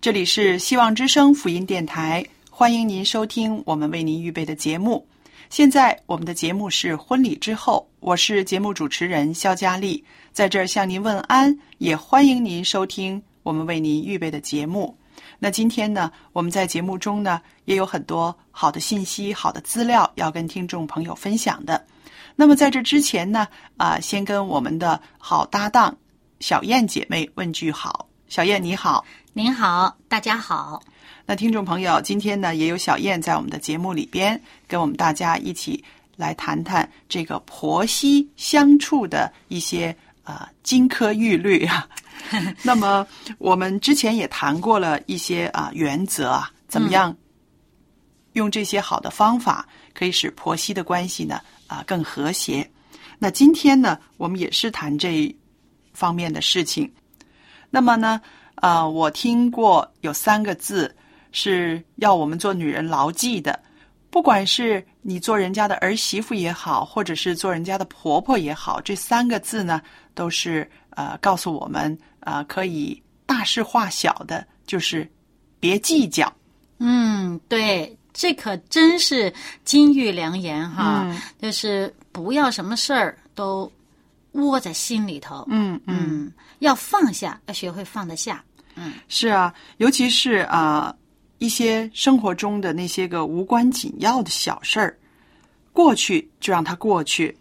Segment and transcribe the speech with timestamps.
[0.00, 5.06] 这里是希望之声福音电台，欢迎您收听我们为您预备的节目。
[5.50, 14.96] 现在我们的节目是婚礼之后，我是节目主持人肖佳丽，在这儿向您问安，也欢迎您收听我们为您预备的节目。
[15.38, 21.84] 那今天呢，我们在节目中呢也有很多好的信息、好的资料要跟听众朋友分享的。
[22.34, 25.94] 那么在这之前呢，啊、先跟我们的好搭档
[26.38, 28.06] 小燕姐妹问句好。
[28.28, 30.82] 小燕你好，您好，大家好。
[31.24, 35.82] 那听众朋友，今天呢也有小燕在我们的节目里边跟我们大家一起
[36.16, 41.88] 来谈谈这个婆媳相处的一些呃金科玉律啊。
[42.64, 43.06] 那么
[43.38, 47.16] 我们之前也谈过了一些啊、原则啊，怎么样
[48.32, 52.68] 用这些好的方法可以使婆媳的关系呢啊、更和谐。
[53.16, 55.32] 那今天呢，我们也是谈这
[55.92, 56.92] 方面的事情。
[57.70, 58.20] 那么呢，
[58.60, 60.94] 呃，我听过有三个字
[61.32, 63.58] 是要我们做女人牢记的，
[64.10, 69.80] 不管是你做人家的儿媳妇也好，或者是做人家的婆婆也好，这三个字呢，
[70.14, 75.10] 都是呃告诉我们呃可以大事化小的，就是
[75.58, 76.32] 别计较。
[76.78, 79.32] 嗯，对，这可真是
[79.64, 83.70] 金玉良言哈，嗯就是不要什么事儿都
[84.32, 88.42] 窝在心里头，嗯嗯，嗯，要放下，要学会放得下。
[89.08, 90.94] 是啊，尤其是啊、
[91.38, 94.96] 一些生活中的那些个无关紧要的小事儿，
[95.72, 97.36] 过去就让它过去。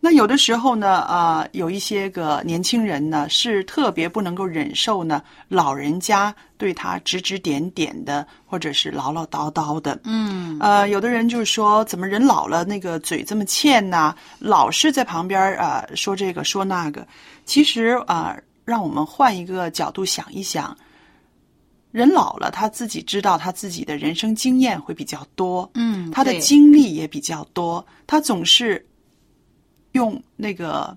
[0.00, 9.98] 那有的时候呢，呃，有一些个年轻人呢，是特别不能够忍受呢，老人家对他指指点点的，或者是唠唠叨叨的。
[10.04, 17.06] 嗯，呃，有的人就是说，怎么人老了那个嘴这么欠呐、老是在旁边啊、呃说这个说那个。
[17.46, 20.76] 其实啊、呃让我们换一个角度想一想，
[21.90, 28.84] 人老了，他自己知道他自己的人生经验会比较多，嗯他的经历也比较多，他总是
[29.92, 30.96] 用那个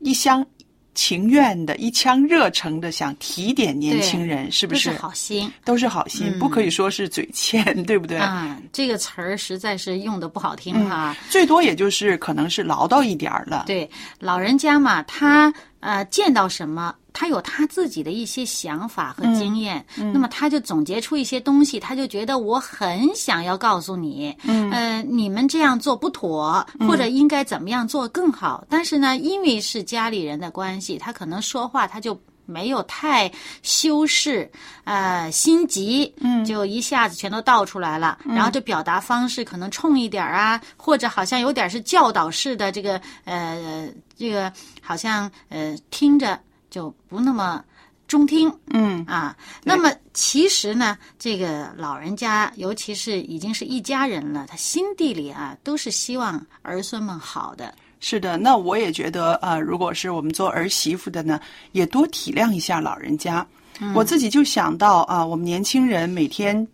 [0.00, 0.46] 一厢
[0.94, 8.18] 情愿的、一腔热诚的想提点年轻人，是不是都是好心都是好心，嗯不可以说是嘴欠，对不对？
[8.18, 8.60] 啊？
[8.72, 11.16] 这个词儿实在是用的不好听嗯哈。
[11.30, 13.64] 最多也就是可能是唠叨一点儿了。
[13.66, 28.64] 对，老人家嘛，他呃见到什么，他有他自己的一些想法和经验，那么他就总结出一些东西，他就觉得我很想要告诉你，嗯，呃，你们这样做不妥，或者应该怎么样做更好。
[28.68, 32.16] 但是呢，因为是家里人的关系，他可能说话他就。
[32.50, 33.30] 没有太
[33.62, 34.50] 修饰，
[34.84, 38.18] 呃，心急，嗯，就一下子全都倒出来了。
[38.24, 43.86] 然后这表达方式可能冲一点儿啊，或者好像有点是教导式的这个，呃，
[44.16, 44.50] 这个
[44.80, 47.64] 好像呃听着就不那么
[48.06, 49.36] 中听嗯啊。
[49.64, 57.74] 那么其实呢，这个老人家，尤其是已经是一家人了，他心地里啊都是希望儿孙们好的。
[58.00, 61.40] 是的，那我也觉得，呃，如果是我们做儿媳妇的呢，
[61.72, 63.46] 也多体谅一下老人家。
[63.94, 66.66] 我自己就想到啊、我们年轻人每天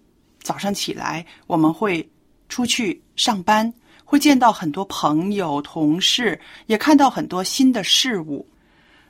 [0.43, 2.06] 早上起来，我们会
[2.49, 3.73] 出去上班，
[4.05, 8.46] 会见到很多朋友、同事，也看到很多新的事物。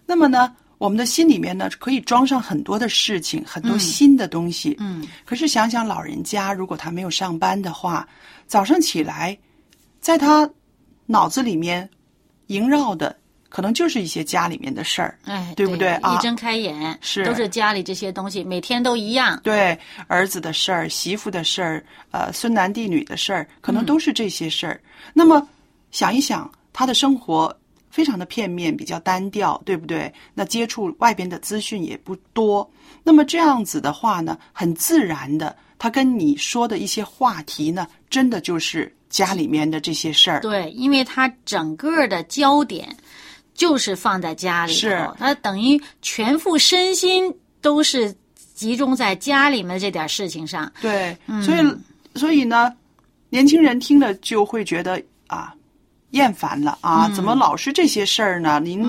[0.07, 4.77] 那么呢，我们的心里面呢可以装上很多的事情，很多新的东西。
[4.79, 8.07] 嗯，可是想想老人家，如果他没有上班的话，
[8.47, 9.37] 早上起来，
[10.01, 10.49] 在他
[11.07, 11.89] 脑子里面
[12.49, 13.17] 萦绕的，
[13.49, 15.19] 可能就是一些家里面的事儿。
[15.25, 19.41] 哎，对不对啊一睁开眼是都是家里这些东西，每天都一样。
[19.43, 24.81] 对儿子的事儿、媳妇的事儿、呃孙男弟女的事儿，可能都是这些事儿。
[25.13, 25.47] 那么
[25.91, 27.57] 想一想，他的生活
[27.95, 30.13] 非常的片面，比较单调，对不对？
[30.35, 32.69] 那接触外边的资讯也不多。
[33.05, 40.41] 那么这样子的话呢，很自然的，他跟你说的一些话题呢，真的就是家里面的这些事儿。
[40.41, 42.89] 对，因为他整个的焦点
[43.55, 48.13] 就是放在家里头是，他等于全副身心都是
[48.55, 50.73] 集中在家里面这点事情上。
[50.81, 52.75] 对，所以所以呢，
[53.29, 55.55] 年轻人听了就会觉得啊，
[56.15, 58.61] 厌烦了啊，怎么老是这些事儿呢？
[58.61, 58.83] 您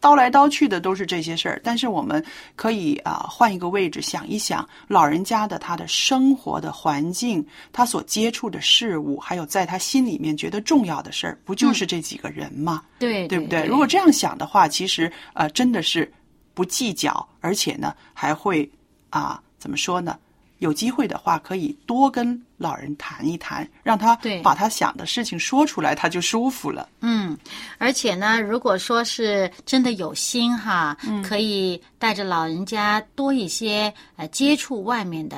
[0.00, 1.60] 叨来叨去的都是这些事儿。
[1.64, 12.84] 但是我们可以啊，换一个位置想一想，老人家的他的生活的环境，他所接触的事物，还有在他心里面觉得重要的事儿，不就是这几个人吗？
[13.00, 13.62] 对，对不对？
[13.62, 13.68] 对？
[13.68, 16.10] 如果这样想的话，其实呃，真的是
[16.54, 18.70] 不计较，而且呢，还会
[19.10, 20.16] 啊，怎么说呢？
[20.58, 26.88] 有机会的话，可以多跟老人谈一谈，让他对把他想的事情说出来，他就舒服了。
[27.00, 27.36] 嗯，
[27.78, 35.36] 而且呢，如果说是真的有心哈，可以带着老人家多一些呃接触外面的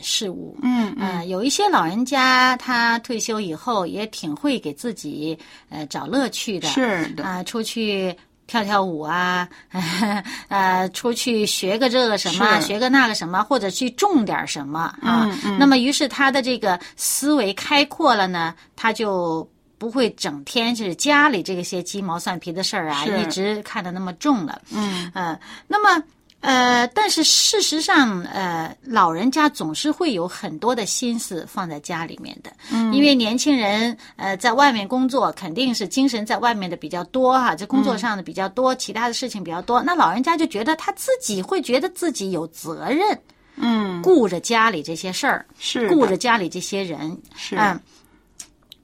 [0.00, 0.56] 事物。
[0.62, 5.38] 嗯呃，有一些老人家他退休以后也挺会给自己
[5.68, 8.16] 呃找乐趣的，是的啊、出去。
[8.46, 9.48] 跳跳舞啊，
[10.48, 15.30] 呃，出去学个这个什么，学个那个什么，或者去种点什么啊。
[15.58, 19.48] 那么，于是他的这个思维开阔了呢，他就
[19.78, 24.60] 不会整天是家里这些鸡毛蒜皮的事儿啊，一直看得那么重了。
[24.72, 26.02] 嗯呃，那么
[26.44, 43.18] 呃，但是事实上，呃，老人家总是会有很多的心思放在家里面的，嗯，因为年轻人呃在外面工作，肯定是精神在外面的比较多哈，这工作上的比较多，其他的事情比较多，那老人家就觉得他自己会觉得自己有责任，
[43.56, 47.56] 嗯，顾着家里这些事儿，是顾着家里这些人，是。
[47.56, 47.80] 嗯，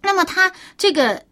[0.01, 1.23] 那么他这个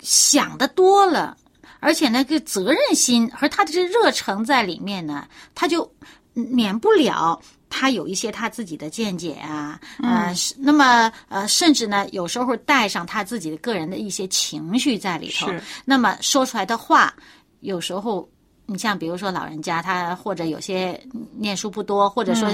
[0.00, 1.36] 想的多了，
[1.80, 5.90] 而且那个责任心和他的这热诚在里面呢，他就
[6.32, 7.40] 免不了。
[7.72, 15.46] 他有一些他自己的见解啊，呃，是那么呃，甚至呢，有时候带上他自己的个人的一些情绪在里头。
[15.84, 17.14] 那么说出来的话，
[17.60, 18.28] 有时候
[18.66, 21.00] 你像比如说老人家，他或者有些
[21.38, 22.48] 念书不多，或者说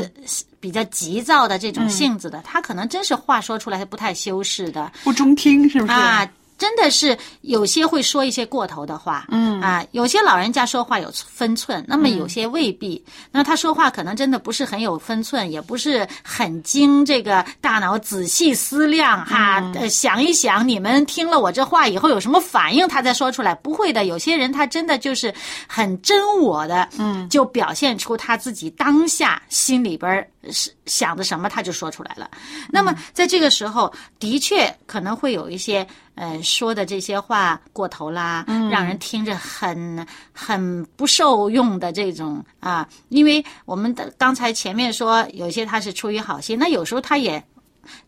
[0.61, 5.93] 比较急躁的这种性子的，他可能真是话说出来他不太修饰的不中听，是不是？
[5.94, 6.31] 啊。
[6.58, 13.05] 真的是有些会说一些过头的话，嗯啊，有些老人家说话有分寸，那么有些未必。
[13.31, 23.55] 那他说话可能真的不是很有分寸，也不是很经这个大脑仔细思量哈，呃，想一想你们听了我这话以后有什么反应，他再说出来。
[23.55, 25.35] 不会的，有些人他真的就是
[25.67, 32.31] 很真我的，嗯，就表现出他自己当下心里边儿是想的什么，他就说出来了。
[32.70, 42.88] 那么在这个时候，的确可能会有一些呃说的这些话过头啦，让人听着很很不受用的这种啊。
[43.08, 47.42] 因为我们的刚才前面说，有些他是出于好心，那有时候他也。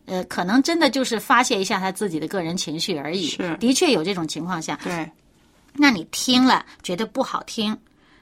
[0.06, 3.28] 呃，可能真的就是发泄一下他自己的个人情绪而已。
[3.28, 5.08] 是的确有这种情况下，对，
[5.72, 7.78] 那你听了觉得不好听，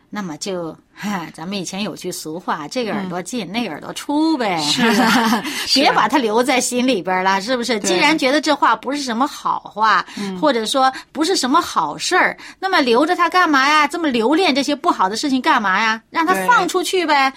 [0.08, 4.82] 那么就， 哈，咱们以前有句俗话，这个耳朵进，那个耳朵出呗，是
[5.74, 7.78] 别把它留在心里边了，是不是？
[7.80, 10.04] 既然觉得这话不是什么好话，
[10.40, 13.86] 或者说不是什么好事儿，那么留着它干嘛呀？
[13.86, 16.00] 这么留恋这些不好的事情干嘛呀？
[16.10, 17.32] 让它放出去呗。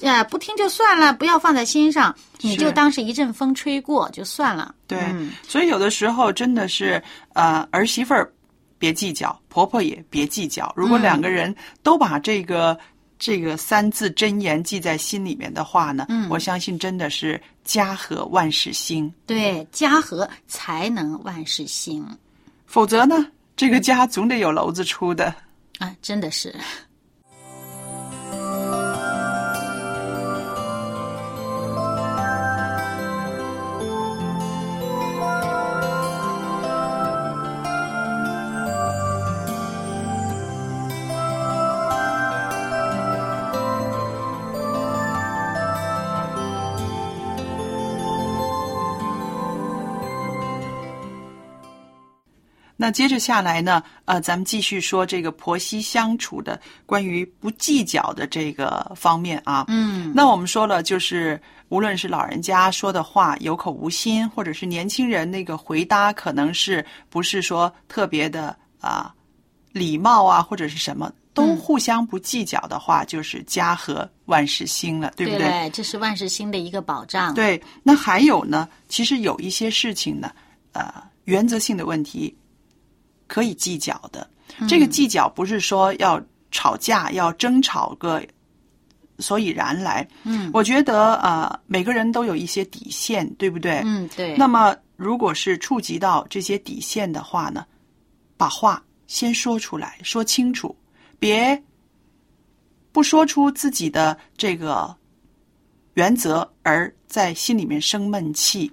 [0.00, 4.74] 呀，不听就算了，不要放在心上，你就当是一阵风吹过就算了。
[4.88, 7.00] 对，嗯所以有的时候真的是
[7.34, 8.28] 呃，儿媳妇儿
[8.82, 10.72] 别计较，婆婆也别计较。
[10.74, 12.76] 如果两个人都把这个、
[13.16, 19.08] 这个三字真言记在心里面的话呢，我相信真的是家和万事兴。
[19.24, 22.04] 对，家和才能万事兴
[22.66, 23.24] 否则呢，
[23.54, 25.32] 这个家总得有篓子出的。
[25.78, 26.52] 啊，真的是。
[52.82, 59.66] 那接着下来呢，呃，咱们继续说这个婆媳相处的关于不计较的这个方面啊。
[59.68, 69.14] 嗯，那我们说了，就是无论是老人家说的话有口无心，或者是年轻人那个回答，可能是不是说特别的啊
[69.70, 75.48] 礼貌啊，或者是什么，都互相不计较的话，就是家和万事兴了，对不对？
[75.48, 77.32] 对，这是万事兴的一个保障。
[77.32, 80.32] 对，那还有呢，其实有一些事情呢，
[80.72, 80.92] 呃，
[81.26, 82.36] 原则性的问题
[83.32, 84.28] 可以计较的。
[84.68, 86.20] 这个计较不是说要
[86.50, 88.22] 吵架、要争吵个
[89.18, 90.06] 所以然来。
[90.24, 93.80] 嗯我觉得呃，每个人都有一些底线，对不对？
[93.86, 94.36] 嗯，对。
[94.36, 97.64] 那么，如果是触及到这些底线的话呢，
[98.36, 100.76] 把话先说出来，说清楚，
[101.18, 101.62] 别
[102.92, 104.94] 不说出自己的这个
[105.94, 108.70] 原则，而在心里面生闷气。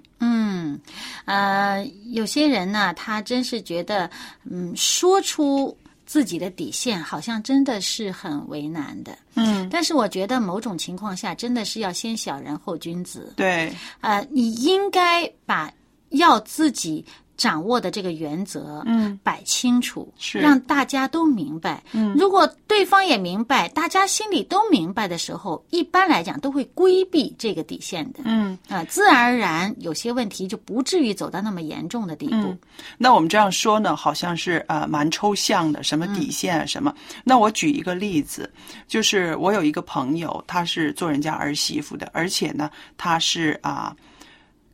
[1.26, 4.10] 嗯，呃，有些人呢，他真是觉得，
[4.44, 9.16] 嗯，说出自己的底线，好像真的是很为难的。
[9.34, 13.32] 嗯，但是我觉得某种情况下，真的是要先小人后君子。
[13.36, 15.72] 对，呃，你应该把
[16.10, 17.04] 要自己
[17.40, 21.82] 掌握的这个原则，嗯，摆清楚，是让大家都明白。
[21.92, 28.20] 嗯如果对方也明白，大家心里都明白的时候，一般来讲都会规避这个底线的。
[28.24, 28.58] 嗯。
[28.68, 32.34] 啊、自然而然有些问题就不至于走到那么严重的地步。
[32.34, 32.58] 嗯
[32.98, 36.94] 那我们这样说呢，好像是呃蛮抽象的，什么底线啊什么。
[37.24, 38.52] 那我举一个例子，
[38.86, 43.96] 就是我有一个朋友，她是做人家儿媳妇的，而且呢，她是啊、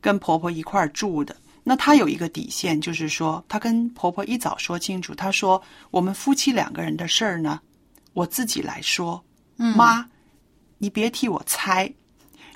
[0.00, 1.37] 跟婆婆一块儿住的。
[1.68, 7.58] 那她有一个底线，就是说，她跟婆婆一早说清楚，她说我们夫妻两个人的事儿呢，
[8.12, 9.20] 我自己来说，
[9.75, 10.06] 妈，
[10.78, 11.92] 你别替我猜，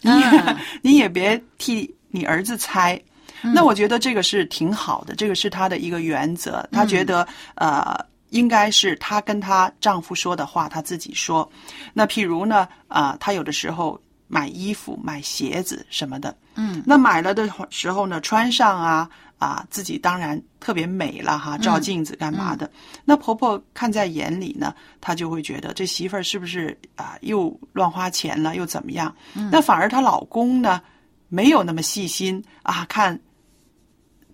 [0.00, 3.02] 你也、嗯 你也别替你儿子猜。
[3.42, 6.64] 那我觉得这个是挺好的，这个是她的一个原则。
[6.70, 7.26] 她觉得、
[7.56, 7.98] 呃，
[8.28, 11.50] 应该是她跟她丈夫说的话，她自己说。
[11.92, 22.70] 那譬如呢，啊、她有的时候买衣服、买鞋子什么的，嗯，那买了的时候呢，穿上啊啊，自己当然特别美了哈，照镜子干嘛的？
[23.06, 29.14] 那婆婆看在眼里呢，她就会觉得这媳妇儿是不是啊又乱花钱了，又怎么样？
[29.50, 30.82] 那反而她老公呢，
[31.28, 33.18] 没有那么细心啊，看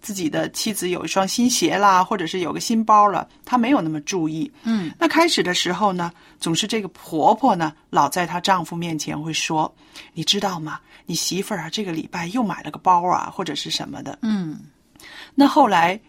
[0.00, 4.50] 自己的妻子有一双新鞋啦，或者是有个新包了，他没有那么注意。
[4.64, 9.74] 嗯，那开始的时候呢，总是这个婆婆呢，老在她丈夫面前会说
[10.14, 10.80] ：“你知道吗？
[11.06, 14.58] 你媳妇儿啊，这个礼拜又买了个包啊，或者是什么的。”嗯
[15.34, 16.00] 那后来，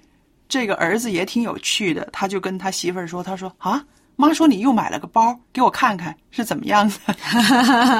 [0.47, 3.83] 这个儿子也挺有趣的，他就跟他媳妇儿说：“他说啊，
[4.15, 6.95] 妈说你又买了个包，给我看看是怎么样的。”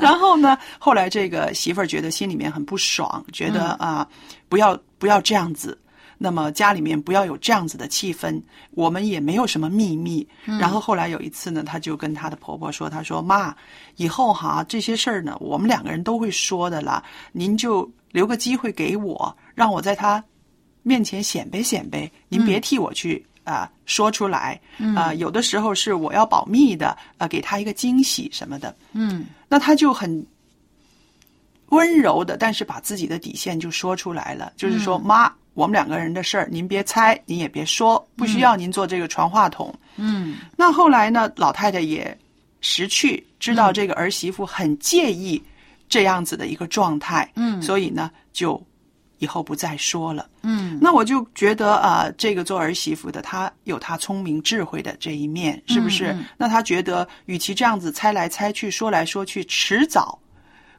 [0.00, 4.06] 然后呢，后来这个媳妇儿觉得心里面很不爽，觉得啊、
[4.48, 5.78] 不要不要这样子。
[6.16, 10.26] 那么家里面不要有这样子的气氛，我们也没有什么秘密。
[10.46, 13.54] 然后后来有一次呢，她就跟她的婆婆说：“她说妈，
[13.96, 20.24] 以后哈这些事儿呢，我们两个人都会说的啦，您就留个机会给我，让我在她
[20.82, 24.58] 面前显摆显摆，您别替我去啊、说出来
[24.96, 28.74] 啊、有的时候是我要保密的，呃，给她一个惊喜什么的。
[28.92, 30.24] 嗯那她就很
[31.70, 39.74] 温柔的，但是把自己的底线就说出来了，就是说，妈，我们两个人的事儿，您别猜，您也别说，不需要您做这个传话筒。
[39.96, 40.36] 嗯。
[40.56, 42.16] 那后来呢，老太太也
[42.60, 45.42] 识趣，知道这个儿媳妇很介意
[45.88, 47.60] 这样子的一个状态，嗯。
[47.62, 48.60] 所以呢，就
[49.18, 50.28] 以后不再说了。
[50.42, 50.78] 嗯。
[50.80, 56.12] 那我就觉得啊、呃这个做儿媳妇的，她有她聪明智慧的这一面，是不是？
[56.12, 56.24] 嗯嗯。
[56.36, 60.18] 那她觉得，与其这样子猜来猜去，说来说去，迟早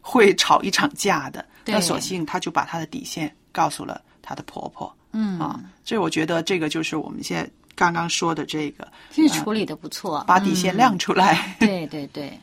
[0.08, 1.44] 会吵一场架的。
[1.64, 5.60] 对那索性她就把她的底线告诉了她的婆婆嗯啊。
[5.84, 11.58] 这我觉得这个就是我们现在刚刚说的这个，其实处理的不错，把底线亮出来。
[11.60, 12.40] 对对对，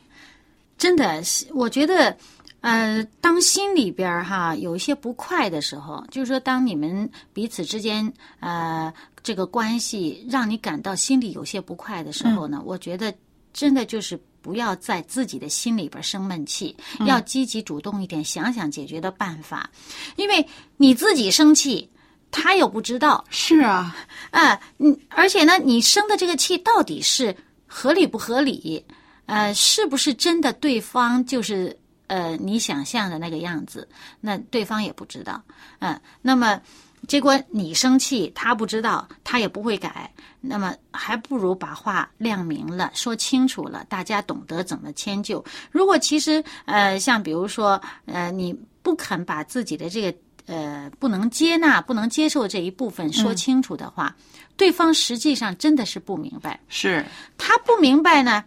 [0.77, 2.15] 真的是，我觉得，
[2.59, 8.93] 呃，当心里边儿哈有一些不快的时候，就是说，当你们彼此之间呃
[9.23, 13.13] 这个关系让你感到心里有些不快的时候呢，我觉得
[13.53, 14.19] 真的就是。
[14.43, 16.75] 不要在自己的心里边生闷气，
[17.07, 19.69] 要积极主动一点，想想解决的办法。
[20.17, 20.45] 因为
[20.75, 21.89] 你自己生气，
[22.29, 23.95] 他又不知道，是啊，
[24.31, 27.35] 啊，嗯，而且呢，你生的这个气到底是
[27.65, 28.85] 合理不合理？
[29.25, 33.87] 呃，是不是真的对方就是呃你想象的那个样子？
[34.19, 35.41] 那对方也不知道，
[35.79, 36.59] 嗯、那么
[37.07, 45.43] 结果你生气，他不知道，他也不会改，那么还不如把话亮明了，说清楚了，大家懂得怎么迁就。
[45.69, 54.15] 如果其实呃，像比如说呃，你不肯把自己的这个呃不能接纳、不能接受这一部分说清楚的话，
[54.55, 56.59] 对方实际上真的是不明白。
[56.69, 57.05] 是，
[57.37, 58.43] 他不明白呢，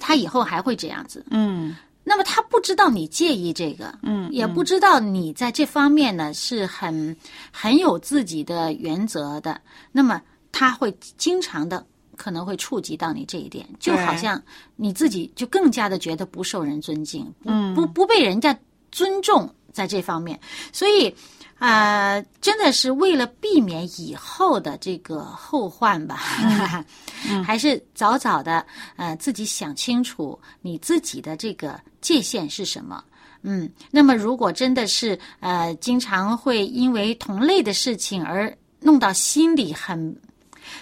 [0.00, 1.24] 他以后还会这样子。
[1.30, 1.76] 嗯
[2.08, 7.16] 那么他不知道你介意这个，嗯，也不知道你在这方面呢是很
[7.50, 9.60] 很有自己的原则的。
[9.90, 10.22] 那么
[10.52, 11.84] 他会经常的
[12.16, 14.40] 可能会触及到你这一点，就好像
[14.76, 18.56] 你自己就更加的觉得不受人尊敬，不嗯不不被人家
[18.92, 20.38] 尊重在这方面，
[20.72, 21.12] 所以。
[21.58, 26.16] 啊、真的是为了避免以后的这个后患吧，
[27.44, 28.64] 还是早早的
[28.96, 33.02] 呃自己想清楚你自己的这个界限是什么。
[33.42, 40.14] 嗯，那么如果真的是呃经常会因为同类的事情而弄到心里很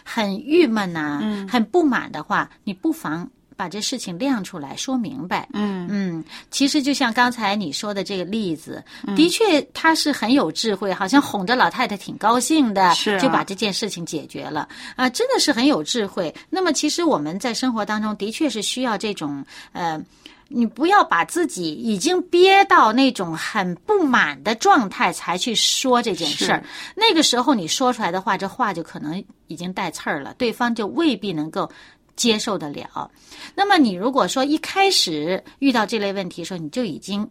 [0.02, 5.49] 很郁闷呐、很不满的话，你不妨把这事情亮出来说明白。
[5.52, 8.82] 嗯嗯，其实就像刚才你说的这个例子，
[9.16, 16.34] 的确他是很有智慧，好像哄着老太太挺高兴的，是啊就把这件事情解决了啊、真的是很有智慧。
[16.50, 20.00] 那么其实我们在生活当中的确是需要这种呃。
[20.49, 26.62] 你不要把自己已经憋到那种很不满的状态才去说这件事儿，
[26.94, 31.68] 那个时候你说出来的话，这话就可能已经带刺儿了，对方就未必能够
[32.16, 33.11] 接受得了。
[33.54, 37.28] 那么你如果说一开始遇到这类问题的时候，你就已经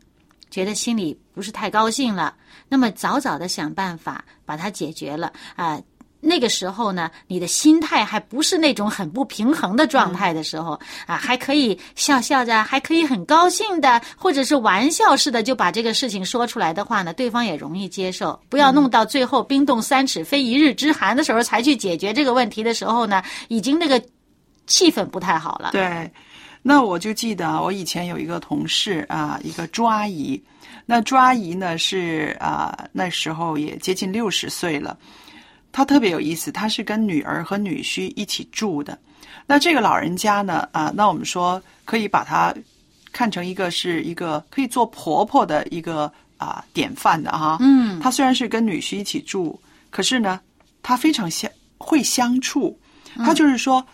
[0.50, 2.36] 觉得心里不是太高兴了，
[2.70, 5.82] 那么早早的想办法把它解决了啊。
[6.26, 18.40] 那个时候呢，你的心态还不是那种很不平衡的状态的时候、啊，还可以笑笑着，还可以很高兴的，或者是玩笑似的就把这个事情说出来的话呢，对方也容易接受。
[18.48, 24.02] 不要弄到最后冰冻三尺非一日之寒的时候才去解决这个问题的时候呢，已经那个
[24.68, 25.72] 气氛不太好了。
[25.72, 26.12] 对，
[26.62, 30.42] 那我就记得啊我以前有一个同事啊，一个朱阿姨。
[30.86, 34.98] 那朱阿姨呢是啊，那时候也接近六十岁了。
[35.72, 38.98] 她特别有意思，她是跟女儿和女婿一起住的。
[39.46, 42.54] 那这个老人家呢啊，那我们说可以把她
[43.12, 47.58] 看成一个是一个可以做婆婆的一个啊典范的哈。
[47.60, 49.60] 嗯，她虽然是跟女婿一起住，
[49.90, 50.40] 可是呢，
[50.82, 52.78] 她非常相会相处。
[53.18, 53.86] 她就是说，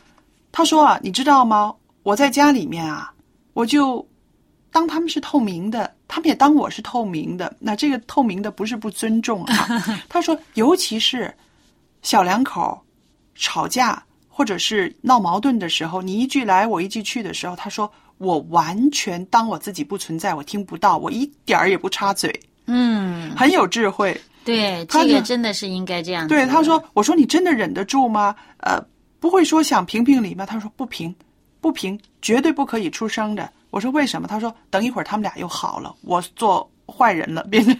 [0.51, 1.73] 她说啊，你知道吗？
[2.03, 3.13] 我在家里面啊，
[3.53, 4.05] 我就
[4.71, 7.55] 当他们是透明的，他们也当我是透明的。
[7.59, 9.67] 那这个透明的不是不尊重啊。
[10.09, 11.33] 他说，尤其是
[12.01, 12.79] 小两口
[13.35, 22.33] 吵架或者是闹矛盾的时候，你一句来我一句去的时候，他说我完全当我自己不存在，我听不到，我一点儿也不插嘴，
[22.65, 24.19] 嗯，很有智慧。
[24.45, 26.27] 对，他就这个真的是应该这样。
[26.27, 28.35] 对，他说：“我说你真的忍得住吗？
[28.59, 28.81] 呃，
[29.19, 31.13] 不会说想评评理吗？”他说：“不评，
[31.61, 37.75] 不评，绝对不可以出声的。”我说：“为什么？”他说：“等一会儿他们俩又好了，我做坏人了，变成。”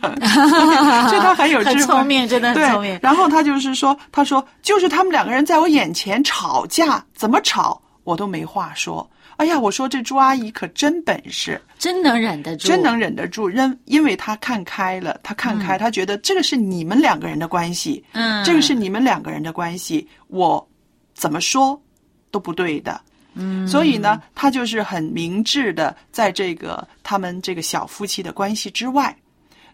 [1.10, 11.60] 所以他很有智慧，很聪明真的很对聪明然后他就是说：“他说就是他们两个人在我眼前吵架，怎么吵我都没话说。”哎呀，我说这朱阿姨可真本事。
[11.78, 20.69] 真能忍得住，真能忍得住，因因为他看开了，他看开，他觉得这个是你们两个人的关系，嗯，这个是你们两个人的关系，我
[21.20, 21.80] 怎么说
[22.32, 23.00] 都不对的。
[23.34, 29.16] 嗯，所以呢，他就是很明智的，在这个他们这个小夫妻的关系之外，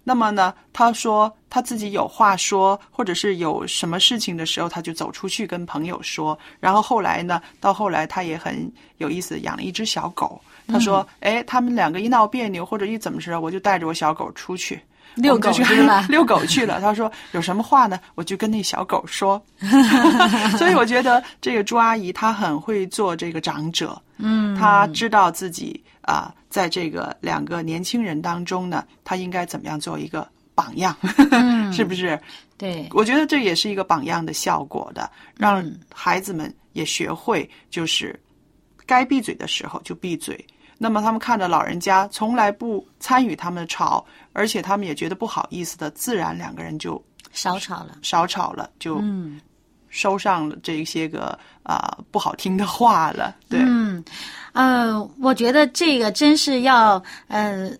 [0.03, 6.37] 那么呢，他说他自己有话说，或者是有什么事情的时候，他就走出去跟朋友说。
[6.59, 10.41] 然后后来呢，到后来他也很有意思，养了一只小狗。
[10.67, 14.81] 他说：“哎，他们两个一闹别扭或者一怎么着，我就带着我小狗出去。”
[15.15, 16.79] 遛狗去去了遛狗去了。
[16.79, 19.41] 他说有什么话呢，我就跟那小狗说。
[20.57, 30.95] 所以我觉得这个朱阿姨她很会做这个长者，嗯，她知道自己啊、在这个两个年轻人当中呢，她应该怎么样做一个榜样，
[31.31, 32.19] 嗯 是不是？
[32.57, 38.17] 对，我觉得这也是一个榜样的效果的，让嗯孩子们也学会，就是
[38.85, 40.45] 该闭嘴的时候就闭嘴。
[40.77, 49.39] 那么他们看着老人家从来不参与他们的吵，而且他们也觉得不好意思的，自然两个人就少吵了，少吵了，就嗯。
[49.89, 53.33] 收上了这些个啊、不好听的话了。
[53.47, 54.03] 对，嗯，
[54.51, 57.71] 呃，我觉得这个真是要呃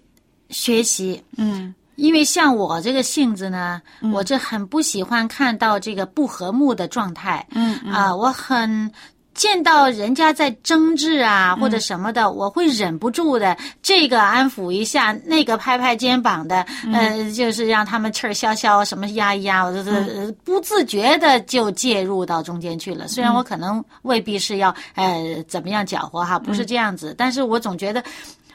[0.50, 1.76] 学习，嗯。
[1.98, 3.82] 因为像我这个性子呢，
[4.14, 7.76] 我这很不喜欢看到这个不和睦的状态，嗯。
[7.92, 8.90] 啊、我很。
[9.36, 23.08] 见到人家在争执啊，或者什么的，我会忍不住的，这个安抚一下，那个拍拍肩膀的，呃，就是让他们气儿消消，什么压一压，我就是、呃不自觉的就介入到中间去了。
[23.08, 28.04] 虽然我可能未必是要呃怎么样搅和哈，不是这样子，但是我总觉得。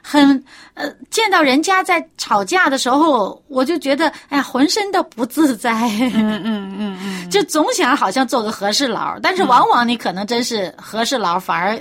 [0.02, 0.42] 很
[0.74, 5.72] 呃，见到人家在吵架的时候，我就觉得哎呀，浑身的不自在。
[5.98, 11.78] 嗯嗯嗯 嗯，就总想好像做个和事佬，但是往往你可能真是和事佬，反而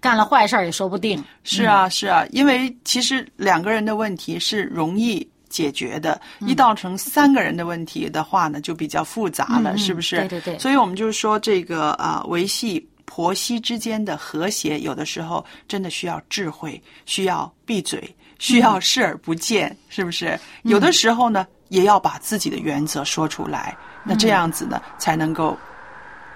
[0.00, 1.22] 干了坏事儿也说不定。
[1.42, 5.26] 是啊是啊，因为其实两个人的问题是容易。
[5.50, 10.16] 解决的，一到成三个人的问题的话呢，就比较复杂了，是不是？
[10.16, 10.58] 对对对。
[10.58, 20.38] 所以我们就是说，这个啊，维系婆媳之间的和谐，有的时候真的需要智慧，需要闭嘴，需要视而不见，是不是？
[20.62, 25.56] 有的时候呢，也要把自己的原则说出来，那这样子呢，才能够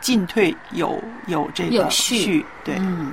[0.01, 2.77] 进退有有这个序，对。
[2.79, 3.13] 嗯。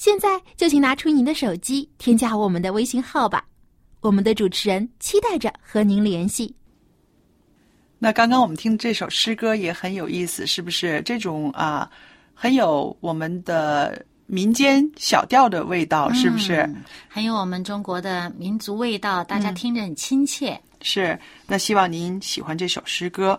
[0.00, 3.44] 现在就请拿出您的手机，添加我们的微信号吧。
[4.00, 6.56] 我们的主持人期待着和您联系。
[7.98, 11.02] 那刚刚我们听这首诗歌也很有意思，是不是？
[11.04, 11.90] 这种啊，
[12.32, 16.62] 很有我们的民间小调的味道，是不是？
[16.62, 20.58] 嗯很有我们中国的民族味道，大家听着很亲切。
[20.80, 21.20] 是。
[21.46, 23.38] 那希望您喜欢这首诗歌。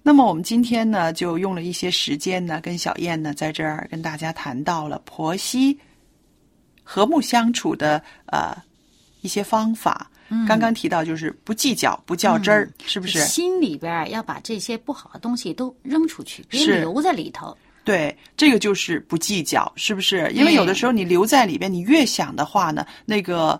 [0.00, 5.76] 那么我们今天呢，就用了一些时间呢，跟小燕呢在这儿跟大家谈到了婆媳
[6.90, 8.56] 和睦相处的呃
[9.20, 10.10] 一些方法。
[10.46, 13.20] 刚刚提到就是不计较、不较真儿，是不是？
[13.24, 17.56] 心里边儿要把这些不好的东西都扔出去，别是留在里头。
[17.84, 20.30] 对，这个就是不计较，是不是？
[20.32, 23.58] 因为有的时候你留在里边，你越想的话呢，那个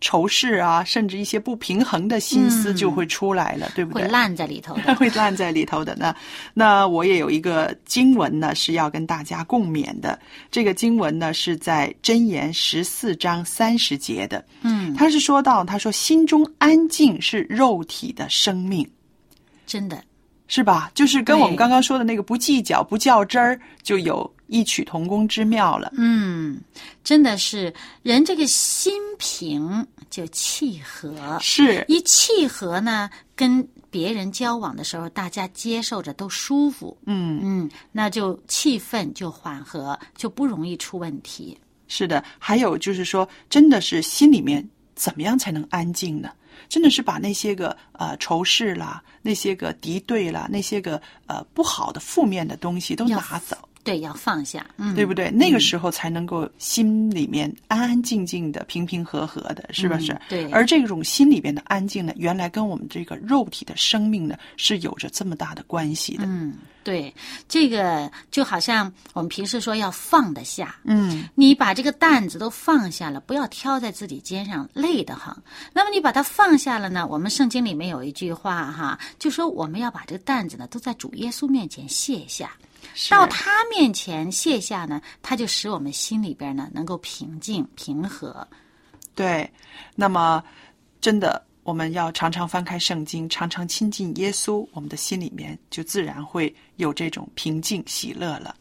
[0.00, 4.04] 仇视啊，甚至一些不平衡的心思就会出来了，对不对？
[4.04, 4.94] 会烂在里头的。
[4.96, 6.14] 会烂在里头的那。
[6.54, 10.18] 那我也有一个经文呢，是要跟大家共勉的。
[10.50, 14.44] 这个经文呢是在箴言十四章三十节的。
[14.62, 18.88] 嗯，他是说到，他说心中安静是肉体的生命，
[19.66, 20.02] 真的，
[20.48, 20.90] 是吧？
[20.94, 25.92] 就是跟我们刚刚说的那个不计较、不较真儿，就有异曲同工之妙了。
[25.96, 26.60] 嗯，
[27.02, 36.96] 真的是人这个心平就气和，是，一气和呢，跟别人交往的时候，大家接受着都舒服。
[37.06, 41.56] 嗯，嗯，那就气氛就缓和，就不容易出问题。
[41.86, 42.22] 是的。
[42.38, 46.30] 还有就是说，真的是心里面怎么样才能安静呢？
[46.68, 53.56] 真的是把那些个呃仇视啦、那些个敌对啦、那些个呃不好的负面的东西都拿走，
[53.90, 54.64] 对，要放下。
[54.76, 55.30] 嗯，对不对？
[55.30, 60.12] 那个时候才能够心里面安安静静的、平平和和的，是不是？
[60.12, 66.24] 嗯对而这种心里边的安静呢，原来跟我们这个肉体的生命呢是有着这么大的关系的。
[66.26, 67.12] 嗯，对，
[67.48, 70.76] 这个就好像我们平时说要放得下。
[70.84, 75.34] 嗯，你把这个担子都放下了，不要挑在自己肩上，累得很。
[75.72, 77.04] 那么你把它放下了呢？
[77.04, 82.69] 我们圣经里面有一句话哈，就说我们要把这个担子呢都在主耶稣面前卸下，是
[83.08, 88.46] 到他面前卸下呢，他就使我们心里边呢能够平静平和。
[89.14, 89.50] 对，
[89.94, 90.42] 那么
[91.00, 98.54] 真的，我们要常常翻开圣经，常常亲近耶稣，我们的心里面就自然会有这种平静喜乐了。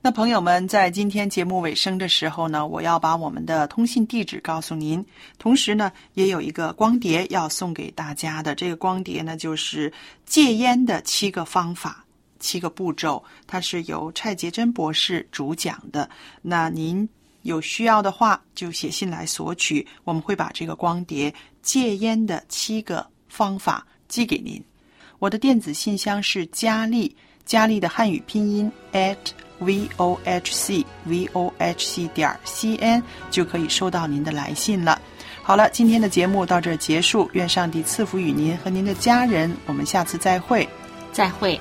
[0.00, 5.02] 那朋友们，在今天节目尾声的时候呢，我要把我们的通信地址告诉您，
[5.38, 8.54] 同时呢，也有一个光碟要送给大家的。
[8.54, 9.90] 这个光碟呢，就是
[10.26, 12.03] 戒烟的七个方法、
[12.44, 16.10] 七个步骤，它是由蔡杰珍博士主讲的。
[16.42, 17.08] 那您
[17.40, 21.30] 有需要的话，就写信来索取，我们会把这个光碟
[21.62, 24.62] 《戒烟的七个方法》寄给您。
[25.18, 29.16] 我的电子信箱是佳丽，佳丽的汉语拼音 at
[29.60, 35.00] v o h c v o h c 点 c n 就可以收到您的来信了。
[35.42, 40.68] 好了，今天的节目到这儿结束，愿上帝赐福与您和您的家人，我们下次再会。
[41.12, 41.60] 再会。